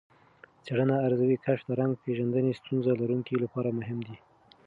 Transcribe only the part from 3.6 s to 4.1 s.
مهم